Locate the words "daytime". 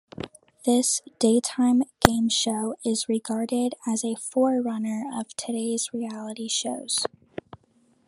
1.19-1.83